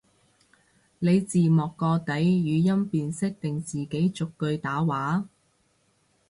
[0.97, 5.29] 你字幕個底語音辨識定自己逐句打話？